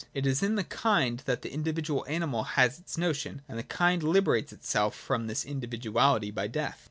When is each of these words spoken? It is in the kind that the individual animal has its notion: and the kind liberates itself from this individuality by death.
It 0.15 0.25
is 0.25 0.41
in 0.41 0.55
the 0.55 0.63
kind 0.63 1.19
that 1.27 1.43
the 1.43 1.53
individual 1.53 2.07
animal 2.07 2.41
has 2.43 2.79
its 2.79 2.97
notion: 2.97 3.43
and 3.47 3.59
the 3.59 3.63
kind 3.63 4.01
liberates 4.01 4.51
itself 4.51 4.95
from 4.95 5.27
this 5.27 5.45
individuality 5.45 6.31
by 6.31 6.47
death. 6.47 6.79